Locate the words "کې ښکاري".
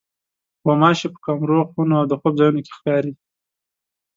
2.65-3.13